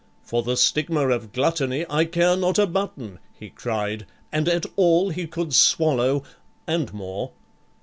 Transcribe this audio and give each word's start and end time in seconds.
"For 0.23 0.41
the 0.41 0.57
stigma 0.57 1.09
of 1.09 1.31
gluttony, 1.31 1.85
I 1.87 2.05
care 2.05 2.35
not 2.35 2.57
a 2.57 2.65
button!" 2.65 3.19
he 3.39 3.51
Cried, 3.51 4.07
and 4.31 4.47
ate 4.47 4.65
all 4.75 5.11
he 5.11 5.27
could 5.27 5.53
swallow 5.53 6.23
and 6.65 6.91
more. 6.91 7.33